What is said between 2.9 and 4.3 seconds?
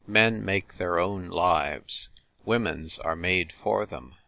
are made for them.